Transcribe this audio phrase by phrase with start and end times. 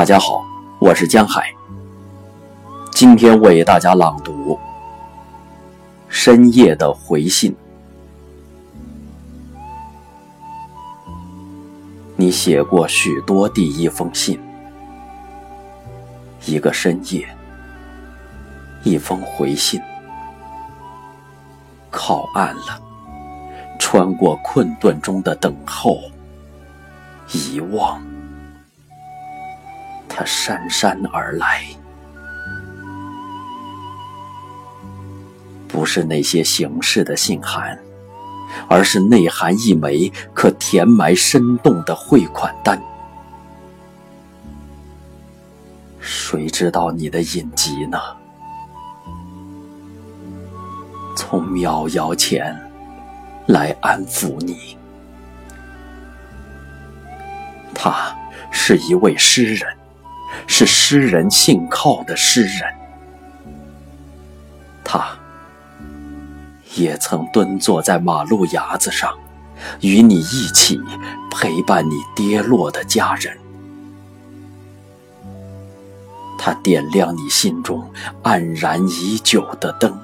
[0.00, 0.42] 大家好，
[0.78, 1.54] 我是江海。
[2.90, 4.54] 今天为大家朗读
[6.08, 7.52] 《深夜的回信》。
[12.16, 14.40] 你写过许多第一封信，
[16.46, 17.28] 一个深夜，
[18.82, 19.78] 一封回信，
[21.90, 22.80] 靠岸了，
[23.78, 25.98] 穿过困顿中的等候，
[27.34, 28.02] 遗忘。
[30.20, 31.64] 他姗姗而来，
[35.66, 37.78] 不是那些形式的信函，
[38.68, 42.78] 而是内含一枚可填埋深洞的汇款单。
[46.00, 47.98] 谁知道你的隐疾呢？
[51.16, 52.54] 从渺遥前
[53.46, 54.76] 来安抚你。
[57.74, 58.14] 他
[58.50, 59.79] 是一位诗人。
[60.46, 62.74] 是诗人信靠的诗人，
[64.84, 65.16] 他
[66.74, 69.12] 也曾蹲坐在马路牙子上，
[69.80, 70.80] 与你一起
[71.30, 73.36] 陪伴你跌落的家人。
[76.38, 77.88] 他点亮你心中
[78.22, 79.98] 黯然已久的灯，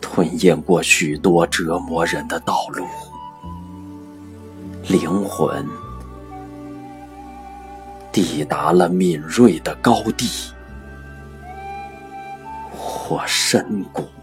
[0.00, 2.86] 吞咽过许多折磨人的道路，
[4.86, 5.66] 灵魂。
[8.20, 10.28] 抵达了敏锐的高地
[12.76, 14.17] 或深谷。